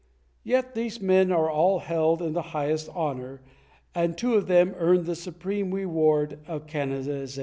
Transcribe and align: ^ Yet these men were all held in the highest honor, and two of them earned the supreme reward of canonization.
^ 0.01 0.03
Yet 0.43 0.73
these 0.73 0.99
men 0.99 1.29
were 1.29 1.47
all 1.47 1.77
held 1.81 2.23
in 2.23 2.33
the 2.33 2.41
highest 2.57 2.89
honor, 2.95 3.39
and 3.93 4.17
two 4.17 4.33
of 4.33 4.47
them 4.47 4.73
earned 4.79 5.05
the 5.05 5.15
supreme 5.15 5.69
reward 5.69 6.39
of 6.47 6.65
canonization. 6.65 7.39